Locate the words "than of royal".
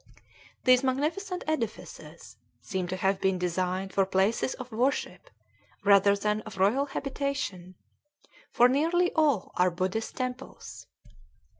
6.15-6.87